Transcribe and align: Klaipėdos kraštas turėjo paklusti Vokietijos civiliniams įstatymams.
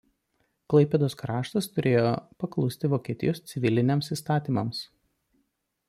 Klaipėdos 0.73 1.15
kraštas 1.19 1.67
turėjo 1.75 2.07
paklusti 2.45 2.91
Vokietijos 2.95 3.43
civiliniams 3.53 4.11
įstatymams. 4.17 4.83